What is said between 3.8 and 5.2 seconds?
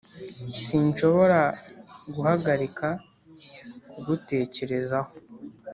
ku gutekerezaho